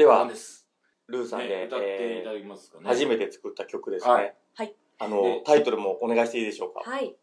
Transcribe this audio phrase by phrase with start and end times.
[0.00, 0.66] では何、です。
[1.08, 2.84] ルーさんで、ね、歌っていたえだきますかね。
[2.86, 4.12] ー初めて作った曲ですね。
[4.12, 6.90] はいはいあので、タイトルもお願いしていいでしょうか？
[6.90, 7.14] はい。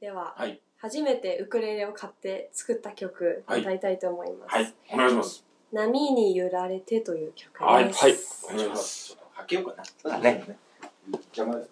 [0.00, 0.60] では、はい。
[0.78, 4.52] 初めてウクレレを買って作った曲、はい歌いたいと思います。
[4.52, 5.44] はい、お願いします。
[5.72, 7.62] 波に揺られてという曲です。
[7.62, 9.08] はいはいお願いします。
[9.10, 9.84] ちょっと開けようかな。
[9.84, 10.58] そうだね。
[11.36, 11.70] 邪魔です。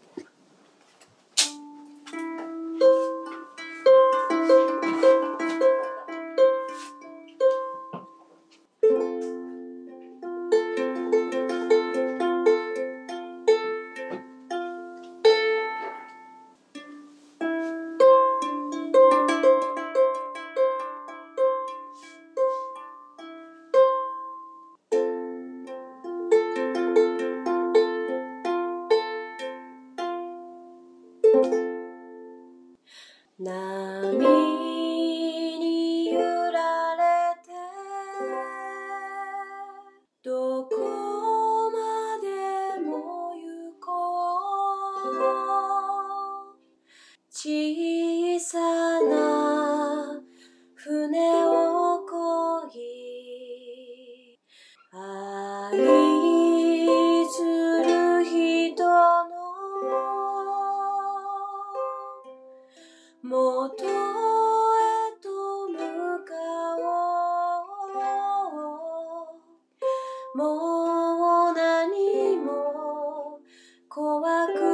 [70.92, 73.40] もう何も
[73.88, 74.71] 怖く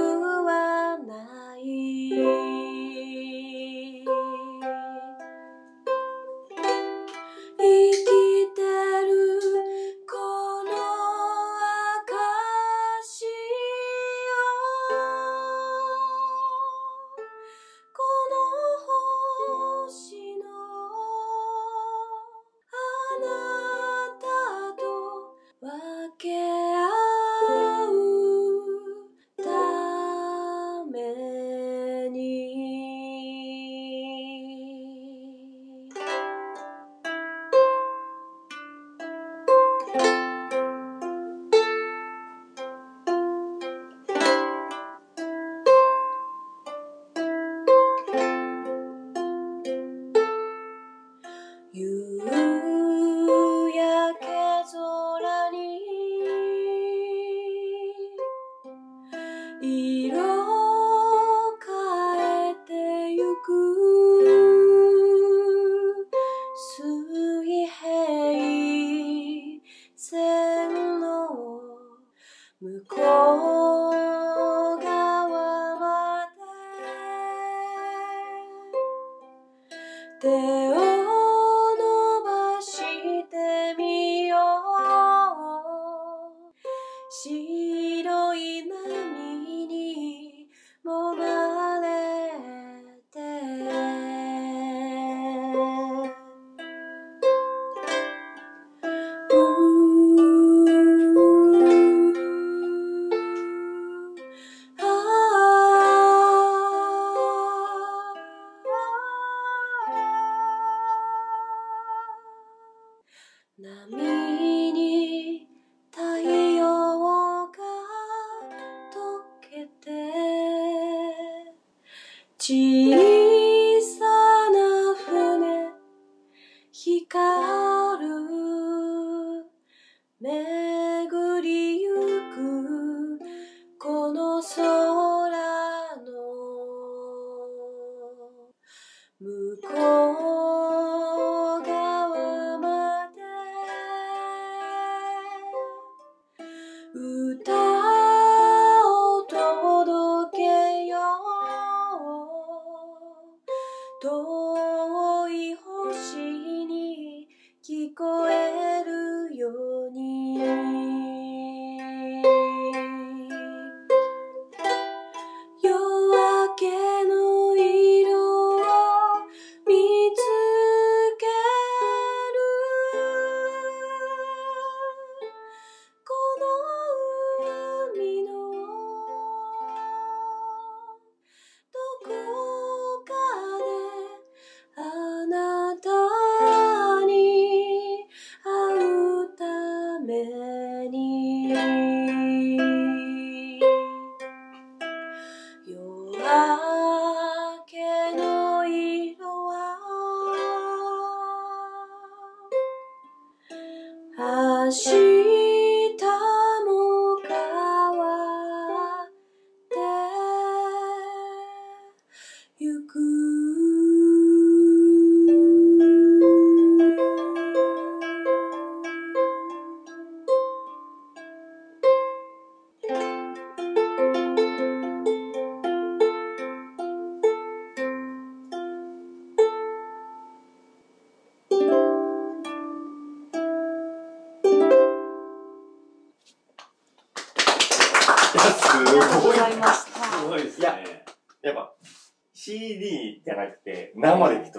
[157.97, 158.28] 聞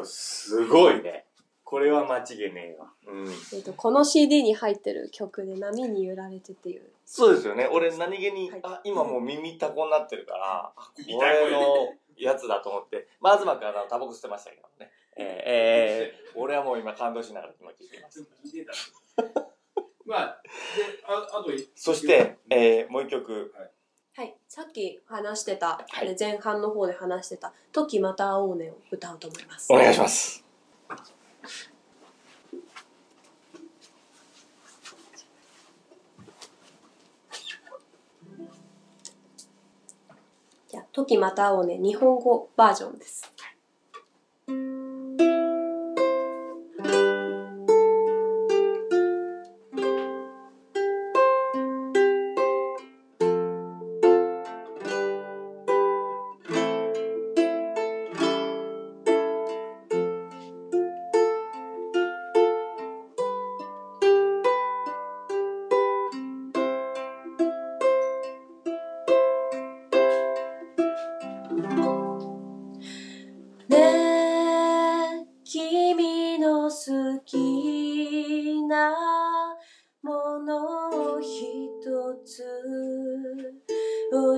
[0.10, 1.26] すごいね。
[1.64, 2.92] これは間違いねえわ。
[3.08, 3.28] うん。
[3.54, 7.70] えっと、この CD に入ってる曲で「波に揺られて」っていうそうですよね。
[7.72, 14.92] 俺何気に、はいあ、今もう耳タコになってるから、あこれのやつだと思って、まあ、東からタバコ吸ってましたけどね。
[15.16, 18.28] えー、えー、俺はもう今感動しながら今聞いています。
[18.44, 18.74] 聞いてた
[20.06, 20.42] まあ、
[20.76, 23.54] で、ああと、そして、えー、もう一曲。
[23.56, 23.69] はい
[24.60, 26.10] さっき話してた、はい。
[26.10, 29.72] ね前半の方で話してた「時また会おうね」を歌うと思います。
[29.72, 30.44] お願いします。
[40.68, 43.29] じゃあ「時また会おうね」日本語バージョンです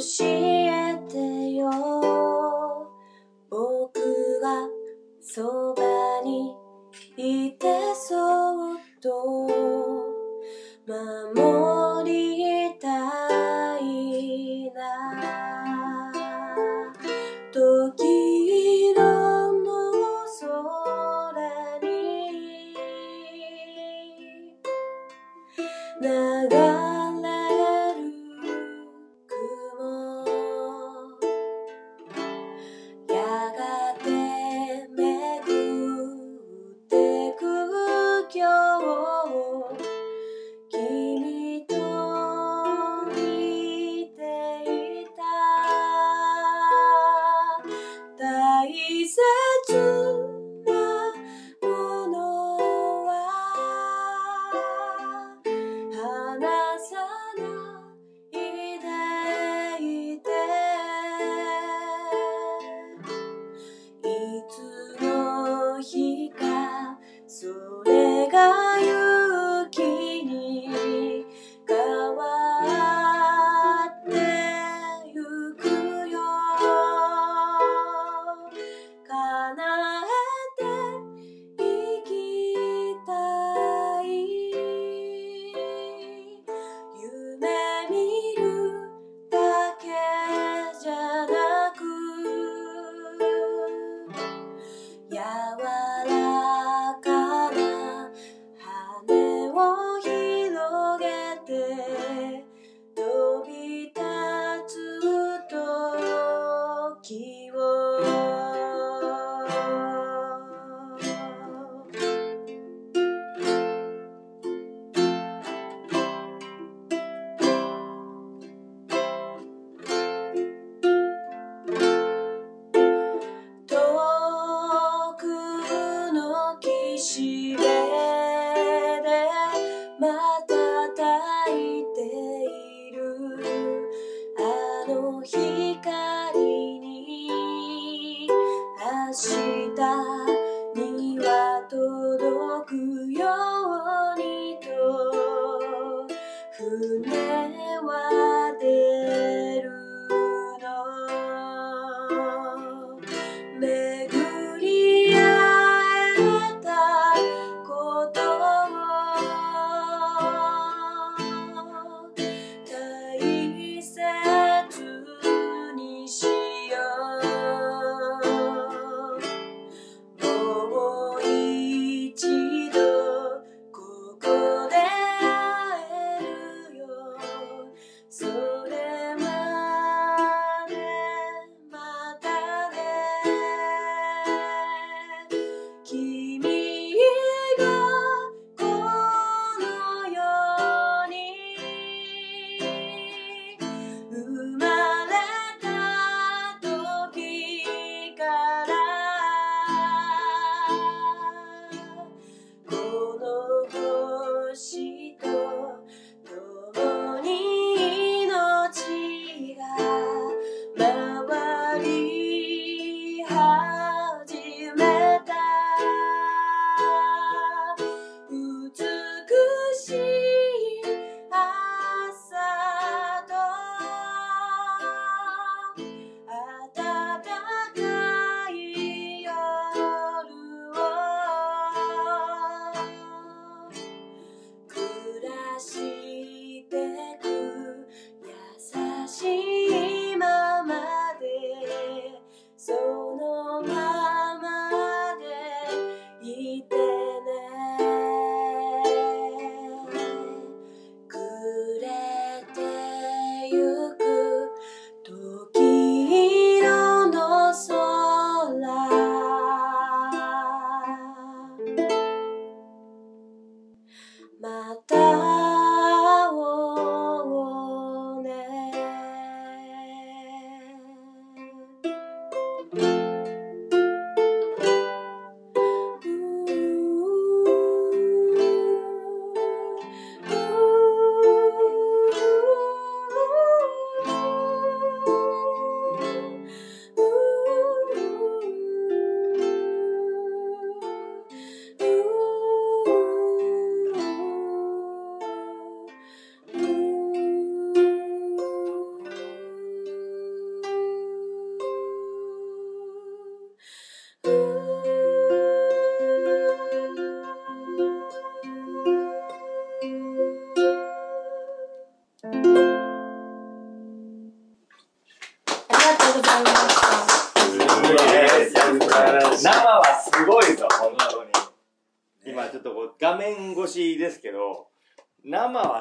[0.02, 0.31] she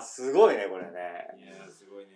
[0.01, 0.91] すごいね、これね。
[1.39, 2.11] いやー、すごいね。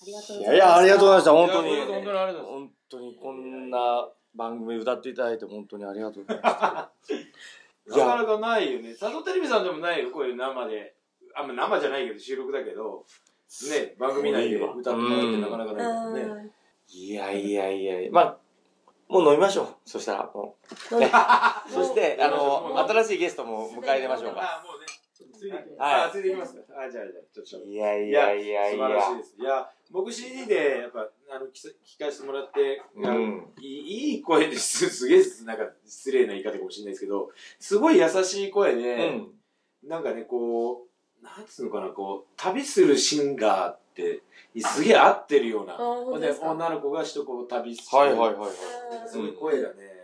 [0.00, 1.76] ありがとうごいざいまいや、ありがとうございました、本当に。
[1.76, 7.12] 本当にありがとうございます本当にこんな番組歌っていただいて本当にありがとうございます。
[7.98, 8.94] なかなかないよね。
[8.94, 10.94] 佐藤テレビさんでもないよ、こういう生で。
[11.34, 13.04] あんま生じゃないけど、収録だけど、
[13.70, 16.20] ね、番組内で歌ってもらうってなかなかないからね。
[16.22, 16.52] うん
[16.90, 18.38] いやいやいやいや、まあ、
[19.08, 19.76] もう飲みましょう。
[19.84, 20.56] そしたら、も
[20.90, 20.94] う。
[20.94, 21.06] 飲み
[21.70, 24.64] そして、あの、新しいゲストも迎え入れましょうか。
[25.38, 25.80] ついていきます。
[25.80, 26.60] はいあ、ついていきますか。
[26.76, 27.66] あ、じゃあ、じゃあ、ちょっと。
[27.68, 29.18] いやいやいやい素晴らしいや。
[29.18, 29.36] です。
[29.38, 39.30] いや、僕 CD で、やっぱ、あの、聞聞かせてもらって、うんいいいい声です、すげえ、なんか、失礼な言い方かもしれないですけど、すごい優しい声うで、ん。
[39.84, 40.86] なんかね、こ
[41.20, 44.22] う、なんつうのかな、こう、旅するシンガーって、
[44.60, 45.76] すげえ合ってるような。
[45.78, 49.08] 女の子が一こう旅して、はいはいはいはい。
[49.08, 49.97] すごい声がね、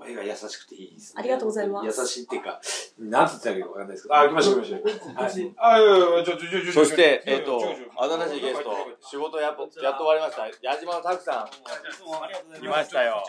[0.00, 1.20] 声が優しくていいですね。
[1.20, 2.60] ありがとうございます優しいっていうか、
[2.98, 5.22] なんつってたらいいかわかんないですけど、あ、来ました来ました。
[5.22, 5.54] はい。
[5.56, 10.48] あ、いやいやちょ、ちょ、ちょ、ちょ、そして、えっと新しいゲスト、仕事やっとやっと終わりました。
[10.62, 12.60] 矢島のたくさん。
[12.60, 13.22] 来ましたよ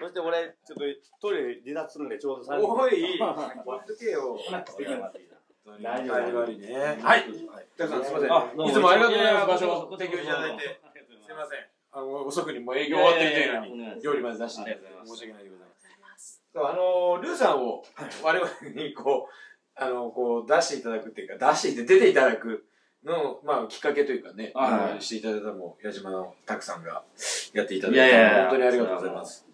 [0.00, 0.84] そして俺、ちょっと
[1.20, 4.38] トイレ離脱するんで、ちょうど3おい、待っとけよ。
[5.82, 6.42] 大丈夫。
[7.06, 7.24] はい。
[7.76, 8.68] たくさんすみません。
[8.68, 9.46] いつもありがとうございます。
[9.46, 10.80] 場所を提供いただいて。
[11.26, 11.69] すみません。
[11.92, 16.42] あの、遅くにもう営業終わってきてるのに、料理まで出していただいて申し訳ないでございます。
[16.54, 17.84] あの、ルーさんを
[18.22, 22.66] 我々にこう、あの、こう出していただくっていうか、出していて出ていただく
[23.04, 27.02] の、まあ、きっかけというかね、はいしていただいたのも、矢島のたくさんが
[27.54, 29.46] やっていただいて、本当にありがとうございます。。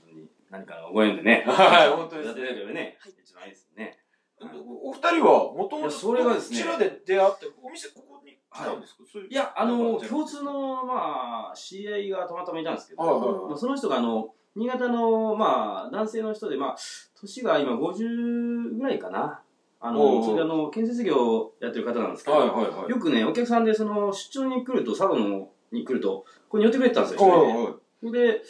[0.51, 1.45] 何かのご縁でね。
[1.49, 2.99] はい本当ですねやっね。
[3.23, 3.99] 一番いいですね。
[4.41, 8.16] おお二人は、もともと、それがですねこちらで出会って、お店ここ
[8.65, 16.77] に来たんですか、そういういや、あの、日共通の、まあ、知り合いがたまたまいたんですけど、はいはいはいまあ、その人が、あの、新潟の、まあ、男性の人で、まあ、
[17.21, 19.41] 年が今50ぐらいかな。
[19.79, 22.91] あの、それであの、建設業をやってる方なんですけど、はいはいはい。
[22.91, 28.33] よくね、お客さんで、その、出張に来ると、佐渡のに来ると、ここに寄ってくれてたんですよ、一人で。
[28.33, 28.43] で、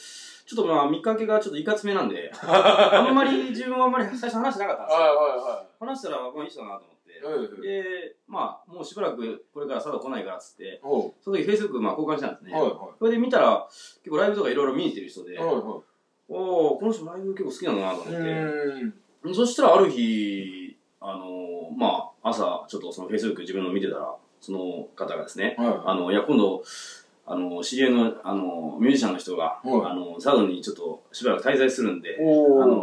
[0.46, 5.06] ちょっとまあ、見かけがちょっといかつめなんで、 あんまり自分はあんまり最初話してなかったんですよ。
[5.06, 6.95] は話したら、まあ、いい人だなと思って。
[7.20, 7.62] いはいはい。
[7.62, 12.52] で、まあ、もうしばらくこれから佐渡来ないからっつって、ほその時 Facebook まあ交換したんですね。
[12.52, 15.36] うはいはそれで見たら、結構ライブとかいろいろ見に行ってる人で、い。
[15.36, 15.80] はいは
[16.28, 18.14] おおこの人ライブ結構好きなんだなとい。
[18.14, 18.30] 思って。
[19.22, 19.34] うん。
[19.34, 26.62] そしたらある日、あのまあ、朝、ちょっとその Facebook 自分の見てたら、その方がですね、はいあの、いや、今度、
[27.26, 32.74] あの、知り合いの、あの、ミュージシャンの人が、はいあの、佐渡にちょっとしばらく滞在するんで、おあの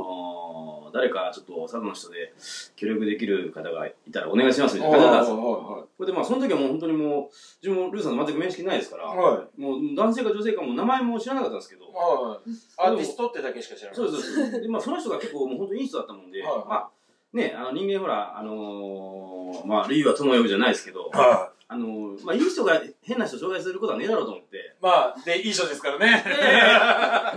[0.93, 2.33] 誰かちょっと佐渡の人で
[2.75, 5.51] 協力できる方がいたらお願いしますみたいな感じだったんですよ。
[5.51, 7.29] はこれでまあ、その時はもう本当にもう、
[7.61, 9.61] 自分もルーさんと全く面識ないですから、いはい。
[9.61, 12.49] もう男性か女性かも名前も知らなかったんですけど、はい。
[12.77, 13.95] アーティストってだけしか知らない。
[13.95, 14.61] そうです、そうです。
[14.61, 16.89] で、まあ、その人が結構もう本当にいい人だったもんで、はいまあ、
[17.33, 24.59] ね、あの人間ほら、あのー、まあ、類は友を呼ぶじゃないですけど、はあのー、まあ、いい人が変な人を紹介することはねえだろうと思って、い。
[24.79, 26.23] まあ、で、いい人ですからね。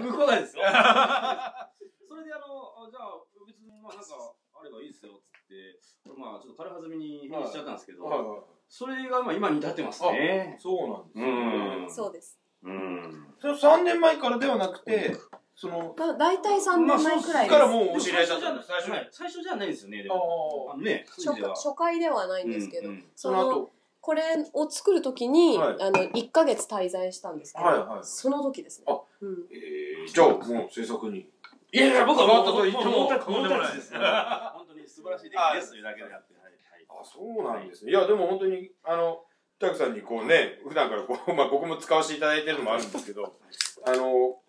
[0.03, 0.63] 向こうがですよ。
[2.09, 8.39] それであの、あじゃあ、別にまあなんかあればいいですよっつって、まあちょっと軽はずみに返事しちゃったんですけど、はいはい。
[8.69, 10.59] それがまあ今に至ってますね。
[10.59, 12.07] そうなんですうん。
[12.07, 12.39] そうです。
[12.63, 13.27] うん。
[13.39, 15.15] それ3年前からではなくて、
[15.55, 17.59] その、まあ、大体3年前くらいです。
[17.59, 20.67] からもうお知り合いだったんです最初じゃない最初じゃないですよね、でも。
[20.71, 28.85] ああのね、そういう意味では初初回ではないんですけど、うんうんその後、これを作るときに、はいあの1ヶ月滞在したんですけど、はいはいその時ですね。
[28.89, 31.29] あうん、えー、じゃあもう制作に。
[31.77, 33.93] いやいや、僕は変わったと言ってももう過言でもないです。
[33.93, 36.33] 本当に素晴らしいですというだけであって。
[36.35, 36.57] はい
[36.89, 37.91] あ、そうなんですね。
[37.91, 39.25] いや、でも本当に、あの、
[39.59, 43.37] たくさんにこうね、普段からこう、 まあ僕も使わせていただいてるのもあるんですけど、
[43.85, 44.41] あの、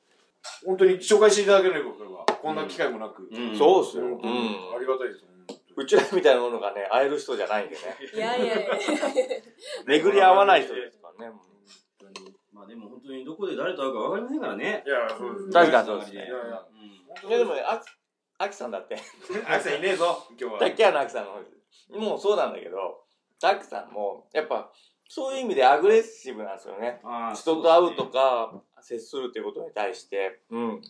[0.66, 4.06] 本当に紹介していただければ、こんな機会もなく、うんそうっすよ。
[4.06, 5.26] う本当にんありがたいです。
[5.76, 7.82] うちらみたいなものがね、会える人じゃないんでね。
[8.14, 8.78] いやいやいや
[9.86, 11.36] 巡り合わない人ですからね。
[12.68, 14.84] でも本当にどこで誰と会うか分かりませんからね。
[14.86, 16.38] いや、そうです確かにそうですねいやいや
[17.24, 17.86] うんいやでもね、あき、
[18.38, 18.96] あきさんだって。
[19.48, 20.60] アキさんいねえぞ、今日は。
[20.60, 23.04] タッキアのあきさんの方ですもうそうなんだけど、
[23.40, 24.72] タックさんも、やっぱ、
[25.10, 27.02] そういう意味でアグレッシブなんですよね。
[27.34, 30.82] 人と会うとか、接するっていうことに対して、うん。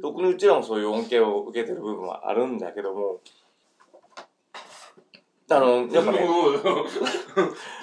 [0.00, 3.20] 特にうちらもそういう恩恵を受けてる部分はあるんだけども、
[5.52, 6.20] あの、やっぱね、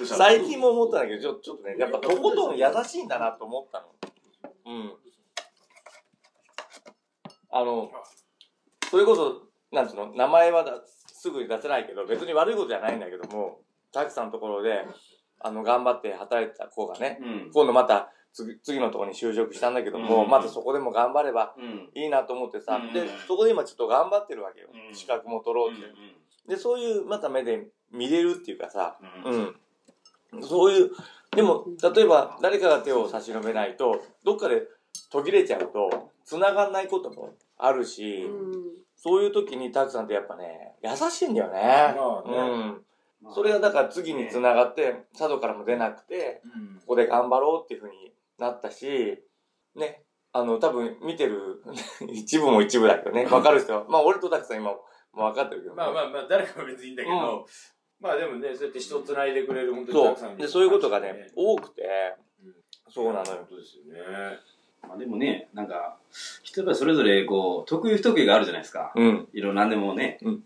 [0.04, 3.86] 最近も思ったんだけど、ちょちょっとね、やっぱとことん優しいんだなと思ったの。
[4.66, 4.96] うん。
[7.50, 7.90] あの、
[8.90, 13.60] それこそ、なんつうの、名前はだすぐに出せないけど、別に悪いことじゃないんだけども、
[13.92, 14.86] たくさんのところで、
[15.40, 17.50] あの、頑張って働いてた子がね、うん。
[17.52, 21.90] 今度また次次のところに就職したんだけども、うんまたそこでも頑張ればうん。
[21.94, 24.68] いいなと思ってさ、うんで、そこで今ちょっと頑張ってるわけよ。
[24.72, 25.82] うん資格も取ろうって。
[26.48, 30.42] で、そういうまた目で見れるっていうかさ、ううんん。
[30.42, 30.90] そういう、
[31.34, 34.62] でも、例えば誰かが手を差し伸べないと、どっかで
[35.10, 41.94] 途切れちゃうと、繋がんないこともあるし、うんそういう時にタクさんってやっぱね、優しいんだよね。
[41.96, 42.82] まあね
[43.22, 43.32] うん。
[43.32, 49.22] それがだから次に繋がって、佐渡からも出なくて、うんここで頑張ろうっていうふうになったし、
[49.76, 51.62] ね、あの、多分見てる
[52.12, 54.72] 一部も一部だけどね、わかる人は、まあ俺とタクさん今
[55.18, 57.44] もう分かってるけど、まあまあまあ、誰かは別にいいんだけど、うん
[58.00, 60.38] まあでもね、そうやって人を繋いでくれる、本当にそたくさんう。
[60.38, 61.82] で、そういうことがね、多くて、
[62.44, 62.54] うん
[62.88, 63.38] そうなのよ。
[63.38, 64.38] 本当ですよね。
[64.86, 65.96] まあでもね、なんか、
[66.44, 68.92] 人やっぱりそれぞれ、こう、得意不得意があるじゃないですか。
[68.94, 69.28] うん。
[69.32, 70.18] いろんな何でもね。
[70.22, 70.44] うん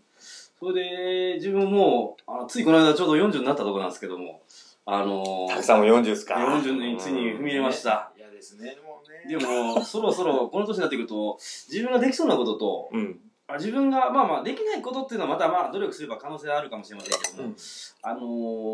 [0.59, 4.41] それで、自分も、あのついこの間ちょうど40になったところなんですけども、
[4.85, 8.13] あのタクさんも40ですか40についに踏み入れました。
[8.17, 9.37] 嫌ですね、もうね。
[9.37, 11.37] でも、そろそろこの年になってくると、
[11.69, 13.19] 自分ができそうなことと、うん。
[13.55, 17.55] あ自分が、まあまあ、できないことっていうのはまたまあ、努力すれば可能性はあるかもしれませんけども、うん
[18.01, 18.19] あの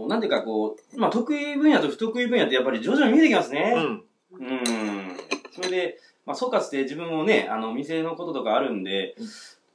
[0.05, 3.73] ーなんていうかこう、まあ、得意分野と不得意分野ってやっぱり徐々に見えてきますね。
[3.75, 4.03] うん。
[4.33, 5.17] うん。
[5.51, 9.27] それで、まあ、総括して自分もね、あの、店のこととかあるんで、うん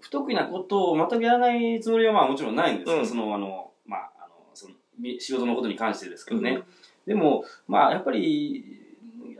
[0.04, 6.60] 不得意なことを全くやらないつもりはまあもちろんないんですけど、うんその、あの、まあ、あの、その、み仕事のことに関してですけどね。
[7.06, 8.82] でも、まあ、やっぱり、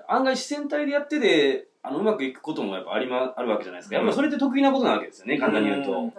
[0.09, 3.96] 案外自然体でやってて、あの、うまくいくこともやっぱありま、あるわけじゃないですか。
[3.96, 5.92] やっぱそれって得意なことなわけですよね、簡単に言うと。
[5.92, 5.96] うん。
[5.96, 6.12] あーなる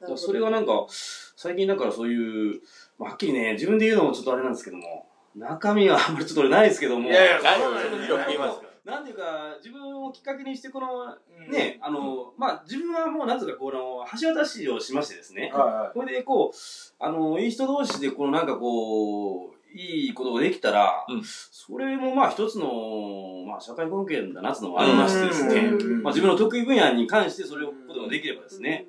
[0.00, 0.16] ほど。
[0.16, 2.60] それがなんか、最近だからそういう、
[2.98, 5.06] まあはっきりね、自分で言うのもちょっとあれなんですけども、
[5.36, 8.18] 中身はあんまりちょっと俺ないですけども、いやいや、何をそうなんですよ。
[8.26, 11.50] 言いますかなんていうか、自分をきっかけにして、この、うん。
[11.52, 16.56] ね、あの、まあ、自分はもう、なんつうか、この、橋渡しをしましてですね、はいはいこれで、こう、
[16.98, 21.22] あの、いい人同士で、この、なんかこう、いいことができたら、うん。
[21.24, 26.02] それもまあ一つの、まあ社会貢献だなっていうのもありましてですね、うん。
[26.02, 28.86] まあ自分の得意分野に関してそれをことができればですね、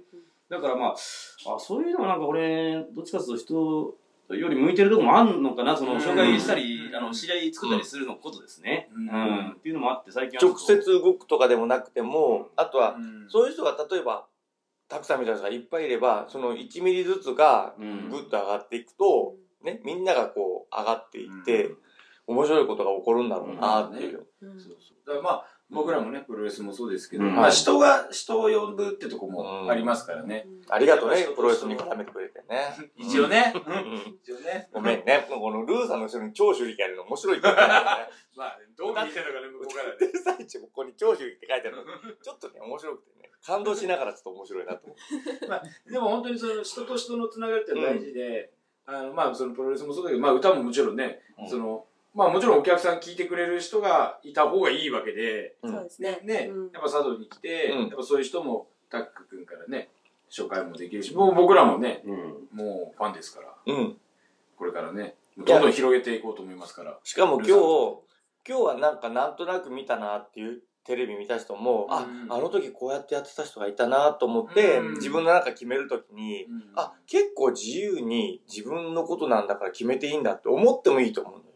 [0.49, 0.95] だからまあ、あ
[1.59, 3.95] そういうのはなんか俺、どっちかというと人
[4.35, 6.95] より向いてるとこもあんのかな、その紹介したり、うん。
[6.95, 8.89] あの、知り合い作ったりするのことですね。
[8.93, 9.07] ううん。
[9.07, 9.51] ん。
[9.57, 10.39] っていうのもあって、最近。
[10.39, 13.25] 直接動くとかでもなくても、あとは、うん。
[13.29, 14.27] そういう人が例えば、
[14.87, 18.09] たくさんみたいな人がいっぱいいれば、その1ミリずつがうん。
[18.09, 21.71] ぐっと上がっていくと、ね、みんながこう上がっていって、
[22.27, 24.27] 面白いことが起こるんだろうなっていう。
[24.41, 30.45] うんそうそうだからまあ、僕らもね、プロレスもそうですけど、うんまあ人が人を呼ぶってとこもありますからね。
[30.69, 32.75] ありがとうね、プロレスに絡めてくれてね。
[32.95, 33.53] 一応ね。
[33.55, 34.69] うん一応ね。
[34.71, 35.25] ごめんね。
[35.29, 38.13] このルーさんの後ろに長州力あるの面白いからね。
[38.37, 40.11] まあ、どう見てるのかね、向こうからでね。
[40.23, 41.83] 最中ここに長州力って書いてあるの。
[42.21, 43.31] ちょっとね、面白くてね。
[43.43, 45.91] 感動しながらちょっと面白いなと思って。
[45.91, 48.53] でも本当にその人と人のつながりって大事で、
[48.89, 56.19] あのまあそのプロレスもそうだけど、まあ歌ももちろんね、うんその、まあもちろんお客さん聞いてくれる人がいた方がいいわけで、そうですね。
[56.23, 59.89] ね、うんやっぱ佐渡に来て、うんやっぱそういう人もタック君からね、
[60.29, 62.57] 紹介もできるし、もう僕らもね、うん。
[62.57, 63.97] もうファンですから、うん。
[64.57, 66.97] これからね、どんどん広げていこうと思いますから。
[67.03, 67.51] しかも今日、
[68.47, 81.49] 今日はなんかなんとなく見たなっていうテレビ見た人も、あう、んあの時こうやってやってた人がいたなと思って、うん自分の中決めるときに、うんあ、結構自由に自分のことなんだから決めていいんだって思ってもいいと思うのよ。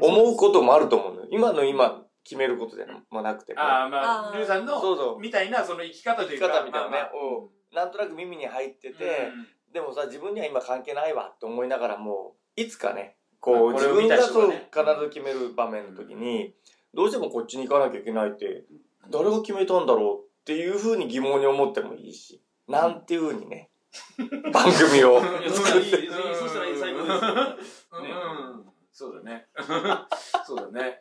[0.00, 1.28] 思うこともあると思うのよ。
[1.30, 3.60] 今の今決めることでもなくてね。
[3.60, 5.20] ああ、まあ、あールーさんの、そうそう。
[5.20, 6.90] みたいな、その生き方というか、生き方みたいな。
[6.90, 7.10] ねまあまあ。
[7.12, 7.74] う。
[7.74, 7.74] ん。
[7.74, 14.60] なんとなく耳に入ってて、うんでもさ、自分には今関係ないわって思いながらも、いつかね、こう、自分がそう、必
[15.00, 16.54] ず決める場面の時に、
[16.94, 18.64] どうしてもこっちに行かなきゃいけないって、
[19.10, 23.70] 誰が決めたんだろうっていうふうに疑問に思ってもいいし、なんていうふうにね、
[24.52, 25.12] 番組を。
[25.12, 27.92] いやそしたら最高ですよ。
[27.92, 29.46] うんうんそうだね。
[30.44, 30.98] そうだね。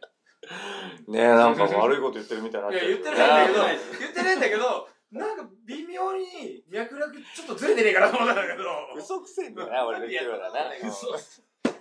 [1.07, 1.19] ね。
[1.19, 2.73] え、なんか悪いこと言ってるみたいにな。
[2.75, 3.77] いや言ってないんだけどね。
[3.99, 6.99] 言ってないんだけど、なんか微妙に脈絡
[7.35, 7.89] ちょっとずれてね。
[7.89, 8.69] えかなと思ったんだけど。
[8.95, 10.59] 嘘くせえんだよな、俺が言ってるからな。
[10.87, 11.07] 嘘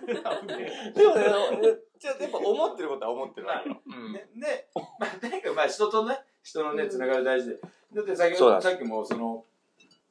[0.05, 3.81] でもね、じゃあやっぱ思ってることは思ってるわけよ。
[4.35, 4.67] で、
[4.99, 7.57] まあ、とにかくまあ人とね、人のね、つながり大事で。
[7.93, 9.43] だって先そうださっきもその、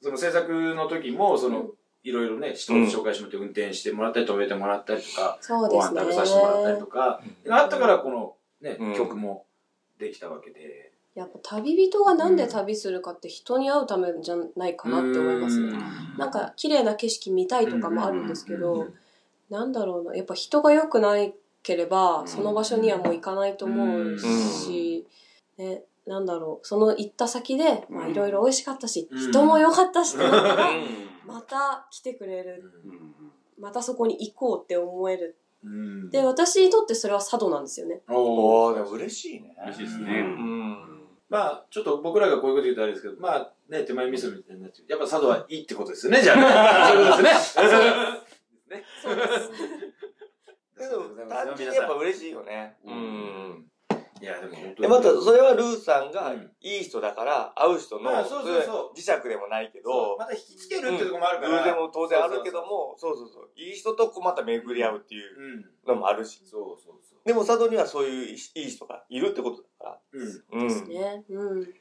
[0.03, 1.71] その制作の時も、その、
[2.03, 6.01] いろいろね、人を紹介してもらって運転してもらったり、止めてもらったりとか、そうですね。
[6.03, 8.95] ご飯食べさせてもらったりとか、あったからこのね、うん。
[8.95, 9.45] 曲も
[9.99, 10.93] できたわけで。
[11.15, 15.73] やっぱ旅人がなんで旅するかって人に会うためじゃないかなって思いますね。
[16.19, 18.61] なんか綺麗な景色見たいとかもあるんですけうん。
[18.61, 18.87] ど、
[19.51, 25.07] なんだろうな、やっぱ人が良くないければ、んその場所にはもう行かないと思うし、
[25.59, 30.73] ね、なんだろう、その行った先で、まあいろいろ美味しかったし、うん人も良かったしってなったら、う
[31.27, 33.33] また来てくれる、ん。
[33.59, 35.37] またそこに行こうって思える。
[35.65, 38.03] うんで、私にとってそれは佐渡なんですよね。
[38.09, 39.57] おーおー、でも嬉しいね。
[39.65, 40.21] 嬉しいですね。
[40.21, 40.97] うん。
[41.29, 44.91] まあ、ちょっと僕らがこういうこと言うとあれですけど、まあ、ね、手前味噌みたいになっちゃう。
[44.91, 46.89] やっぱ佐渡はいいってことですよね、じゃあ。
[46.93, 48.26] そういうことですね。
[48.77, 48.85] ね。
[49.03, 49.51] そうです。
[50.79, 52.77] けど、単純にやっぱ嬉しいよね。
[52.85, 53.71] ううんん。
[54.21, 61.59] いや、でも本当で、また、それはルーさんがうんいい人だから、会う人の、まあそうそうそう磁石でもないけど、また引きつけるってとこもあるから。
[61.59, 63.51] 偶然も当然あるけども、そうそうそう。
[63.57, 65.65] いい人とこうまた巡り合うっていううん。
[65.87, 66.41] のもあるし。
[66.47, 68.37] そうそうそでも佐渡にはそういういい
[68.71, 70.19] 人がいるってことだかう。
[70.19, 70.29] うん。
[70.29, 70.65] ら。
[70.65, 70.89] うん。
[70.89, 71.25] ね。
[71.29, 71.75] うん。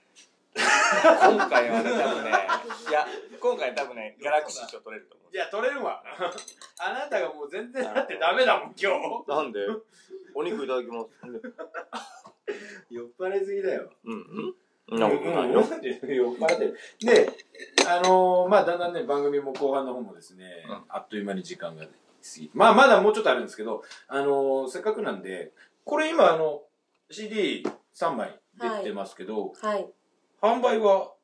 [0.56, 2.32] 今回はね、多分ね、
[2.90, 3.06] いや、
[3.46, 5.36] 今回多分ね、ギャラクシー賞取れると思う。
[5.36, 6.02] いや、取れるわ。
[6.80, 8.92] あなたがもう全然だってダメだもん、今
[9.24, 9.30] 日。
[9.30, 9.60] なんで？
[10.34, 11.10] お肉いただきます。
[12.90, 13.92] 酔っ払いすぎだよ。
[14.04, 14.14] うん。
[14.14, 14.18] う
[14.50, 14.56] ん
[14.88, 15.60] そんなことないよ。
[15.60, 16.78] 酔っ払ってる？
[17.02, 17.30] で、
[17.88, 21.90] あのーまあだんだんね、番組も後半の方もですね、うんあっという間に時間が過
[22.38, 25.54] ぎまあまだもうちょっとあるんですけど、あのーせっかくなんで、
[25.86, 26.64] これ今あの、
[27.12, 29.88] CD3 枚出てますけど、はい。
[30.42, 31.15] 販売は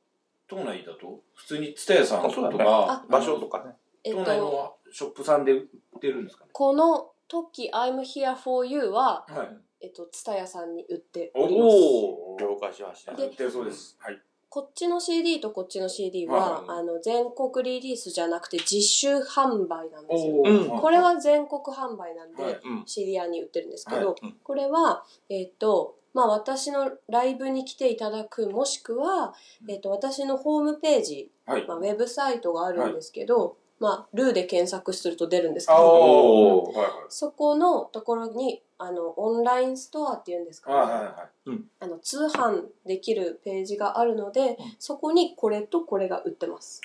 [0.52, 1.22] 都内だと？
[1.34, 3.72] 普通に蔦屋さんとか、場所とかね。
[4.04, 6.50] えっ都内と、のショップさんで売ってるんですかね？
[6.52, 9.58] この時 I'm here for you は、はい。
[9.84, 11.76] えっと、ツタヤさんに売っております。
[11.76, 13.14] おお了解しました。
[13.14, 13.96] で売ってるそうです。
[14.00, 14.20] はい。
[14.50, 20.44] こっちの CD とこっちの CD は、はいあの、全国リリースじゃなくて実習販売なんですよ。
[20.44, 22.84] うんこれは全国販売なんで、はいうん。
[22.86, 29.34] CD 屋に売ってるんですけど、はうんこれは、えっ、と、まあ私のライブに来ていただく、もしくは、
[29.68, 31.66] えっ、と、私のホームページ、はい。
[31.68, 36.64] まあ、ウェブサイトがあるんですけど、まあ、ルーで検索すると出るんですけあど。
[36.64, 36.88] はいはい。
[37.10, 40.76] そこのところに、あの、オンラインストアっていうんですかね。
[40.78, 41.60] はいはいはい。
[41.80, 46.82] あの通販できるページがあるので、そこにこれとこれが売ってます。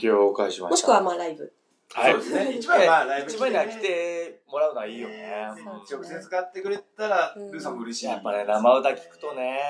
[0.00, 0.70] 了解しました。
[0.70, 1.52] もしくはまあライブ。
[1.94, 2.52] はいそうですね。
[2.58, 5.48] 一番まあライブ一番には来てもらうのはいいよね。
[5.90, 8.06] 直接買ってくれたら、うんルーさんも嬉しい。
[8.06, 9.60] やっぱね、生歌聞くとね、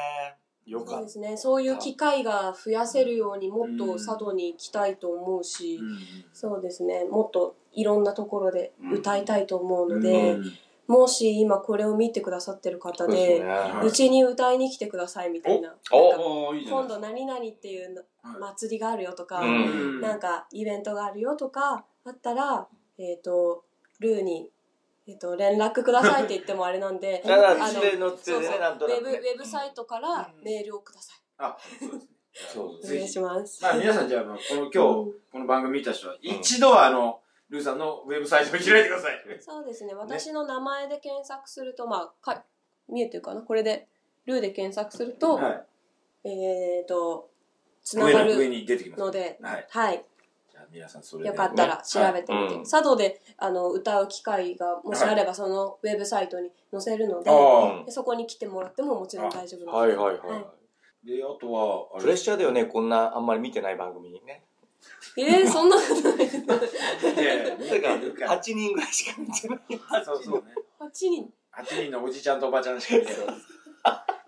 [0.66, 1.37] よかっそうですね。
[1.37, 5.98] そういう機会が増やせるようにもっと佐渡に行きたいと思うし、うん
[6.33, 7.04] そうですね。
[7.04, 10.44] もっといろんなところで歌いたいと思うのうで、ん
[10.88, 13.07] もし今これを見てくださってる方た。
[13.07, 15.74] で、はうちに歌いに来てくださいみたいな。
[15.92, 22.66] おなんかおーいいじゃない今度何々っていうのはい祭りがあるよとか、うんなんかイベントがあるよとかあったら、
[22.98, 23.64] えっ、と、
[24.01, 24.51] ルーに、
[25.07, 29.33] えっ、と、連絡くださいって言ってもあれなんで、だから、あのつてのつてそうそうでね、なんとウェブ、ウなくね。
[29.35, 31.20] ェブサイトからメールをください。
[31.37, 32.09] あ、そうですね。
[32.51, 33.62] そ うお願いします。
[33.62, 39.14] まあ皆さんじゃあ、この今日、うんこの番組見た人は、一度はあの、ルーさんのウェブサイトを開いてください。
[39.40, 39.94] そうですね。
[39.94, 42.44] 私の名前で検索すると、まあ、か
[42.88, 43.40] 見えてるかな？
[43.40, 43.88] これで、
[44.26, 45.64] ルーで検索すると、は
[46.24, 46.28] い。
[46.28, 47.30] えっ、と、
[47.82, 49.00] つな上の上がるに出てきます。
[49.00, 49.66] ので、はい。
[49.70, 50.04] はい。
[50.50, 51.28] じゃあ皆さんそれで。
[51.30, 52.54] よかったら調べてみて。
[52.56, 59.68] うん佐渡であの歌う機会がもしあれば、そのウェブサイトに載せるので、あでそこに来てもらってももちろん大丈夫です。
[59.68, 60.44] はいはいはい。
[60.44, 60.58] あ。
[61.04, 64.42] で、あとは、プレッシャーだよね、こんなあんまり見てない番組にね。
[65.17, 66.27] えー、そんなことない。
[67.14, 69.59] いやいや見ててか、るか8人ぐらいしか見てない。
[70.05, 70.55] そうそうね。
[70.81, 73.37] 8人8人のおじちゃんとおばちゃんしか見てない。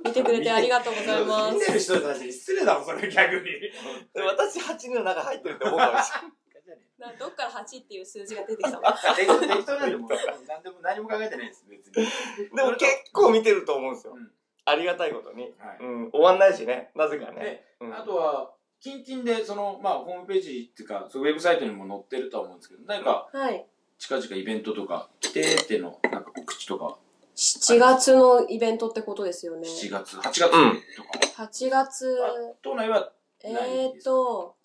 [0.04, 1.92] 見てくれてありがとうございま見てす。
[1.92, 3.42] る人たちに失礼だもん、それ逆に。
[4.14, 6.10] で私8人の中入ってるって思うかもし
[6.98, 8.82] などっから8っていう数字が出てきたの？
[9.16, 10.10] 適当適当なんでもう
[10.46, 11.92] 何でも何も考えてないです、別に。
[11.94, 12.66] れない。
[12.66, 14.30] でも結構見てると思うんですようん。
[14.66, 15.54] ありがたいことに。
[15.58, 16.90] はいうん、終わんないしね。
[16.94, 17.64] なぜかねで。
[17.80, 23.66] うんあとは、近々で、その、まあ、ホームページっていうか、そのウェブサイトにも載ってるとは思うんですけど、何か、はい。
[23.98, 26.96] 近々イベントとか、来てっての、なんか告知とか、
[27.36, 29.68] 7月のイベントってことですよね。
[29.68, 32.18] 7月、8月とか、8月、
[32.62, 33.12] 都内は
[33.42, 34.56] えーっと、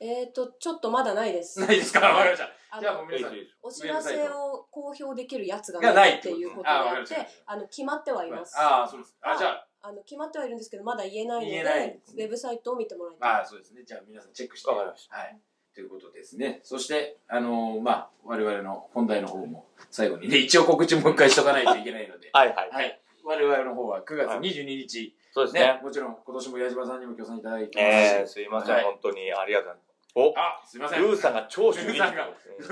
[0.00, 1.60] えーっと、ちょっとまだないです。
[1.60, 2.00] ないですか？
[2.00, 2.50] わかりました。
[2.74, 8.58] あじゃあもうの皆さん、お知らせを公表できるやつががなないいっててっこということであってあわかりました、あの、決まってはいます。
[8.58, 9.16] ああ、そうです。
[9.20, 13.82] あ、じゃあ、あの決まってはいるんですけどまだ言えないので言えないウェブサイトを見てもらいたい、まあそうですね。
[13.84, 14.70] じゃあ皆さんチェックして。
[14.70, 15.38] わかりましはい。
[15.74, 16.60] ということですね。
[16.62, 22.30] そして、あのーまあ、我々の本題の方も最後にね、一応告知もう一回しとかないといけないので。
[22.34, 22.70] はいはい。
[22.70, 23.00] はい。
[23.24, 25.80] 我々の方は9月22日、そうですねね。
[25.82, 29.76] もちろん今年も矢島さんにも協賛いただいてえー、ますいません、はい本当にありがとう
[30.14, 31.02] ございあ、すいません。
[31.02, 31.12] ます。
[31.12, 32.68] ルーさんが超主義ルーさんがすす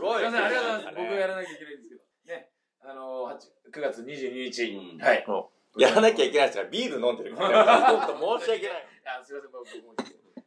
[0.00, 0.22] ごい。
[0.22, 0.96] いません、ありがとうございます。
[0.96, 1.28] 僕がやる。
[1.28, 2.00] らなきゃいけないんですけど。
[2.26, 2.50] ね。
[2.80, 5.24] あのー、8 9月22日、うんはい。
[5.78, 8.86] やらなきゃいけない人がビール飲んでるから、本当申し訳ない。
[9.20, 9.94] あ、すいません、僕も。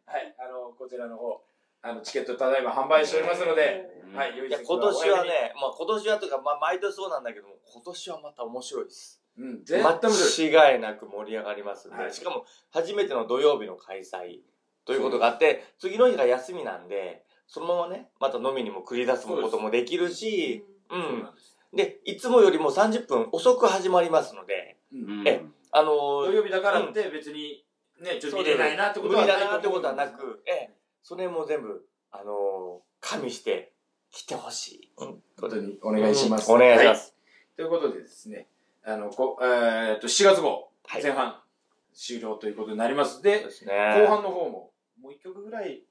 [0.06, 0.36] はい。
[0.38, 1.42] あの、こちらの方、
[1.82, 9.22] あの、チケットただいま販売しておりますので、うんはい、良いや、今年は、ね、まあ今年はというか、まあ毎年そうなんだけども、今年はまた面白いです。
[9.38, 10.56] うん、絶対面白い。
[10.56, 14.42] 間違いなく盛り上がりますんで、はいしかも初めての土曜日の開催
[14.86, 21.30] ということがあって、次の日が休みなんで、そのままね、また飲みにも繰り出すこともできるし、うそうん
[21.74, 22.06] です。
[22.06, 27.64] で、いつもよりも30分遅く始まりますので、うんえあの土曜日だからって別に、
[28.02, 30.70] ね、ちょっと見れないなってことは無理ないだなってことはなく、ええ、
[31.02, 33.72] それも全部、あの加味して
[34.12, 34.92] 来てほしい。
[34.98, 35.24] うん。
[35.40, 36.52] ことにお願いします。
[36.52, 37.16] うんお願いしまはす。
[37.56, 38.48] ということでですね、
[38.84, 41.40] あの、こえーっと、7月号、はい前半、
[41.94, 43.22] 終了ということになります。
[43.22, 43.74] で、ですね。
[43.74, 45.84] 後半の方も、もう一曲ぐらい、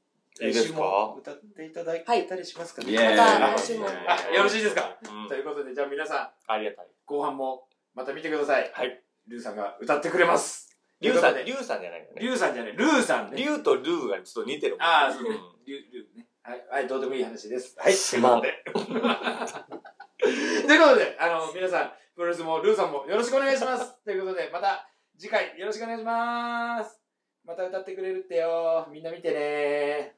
[0.46, 0.78] いいですか？
[0.78, 2.92] も歌っていただけたりしますかね？
[2.92, 4.96] イエーイまた来週もあ、よろしいですか？
[5.02, 6.86] うんということで、じゃあ皆さん、ありがたい。
[7.06, 8.70] 後半もまた見てください。
[8.72, 9.02] はい。
[9.28, 10.68] ルーさんが歌ってくれます。
[11.00, 12.20] リュウさん、リュウさんじゃないよね。
[12.20, 13.36] リュウさんじゃない、ルーさんね。
[13.36, 14.86] リュウとルーがちょっと似てるもん。
[14.86, 15.32] ああ、そうねん。
[15.32, 16.26] リュウ、リュウね。
[16.42, 17.74] はい、はい、どうでもいい話です。
[17.78, 17.92] はい。
[17.92, 19.00] すまんということで。
[19.00, 23.94] ということで、あの、皆さん、プロレスもルーさんもよろしくお願いします。
[24.04, 27.00] ということで、また次回よろしくお願いします。
[27.44, 28.86] また歌ってくれるってよ。
[28.92, 30.16] みんな見てね